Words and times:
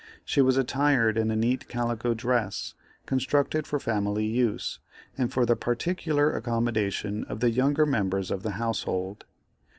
She 0.25 0.41
was 0.41 0.57
attired 0.57 1.15
in 1.15 1.29
a 1.29 1.35
neat 1.35 1.67
calico 1.67 2.15
dress, 2.15 2.73
constructed 3.05 3.67
for 3.67 3.79
family 3.79 4.25
use, 4.25 4.79
and 5.15 5.31
for 5.31 5.45
the 5.45 5.55
particular 5.55 6.33
accommodation 6.35 7.23
of 7.25 7.39
the 7.39 7.51
younger 7.51 7.85
members 7.85 8.31
of 8.31 8.41
the 8.41 8.53
household. 8.57 9.25